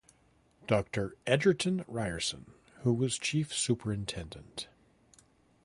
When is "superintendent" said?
3.53-4.67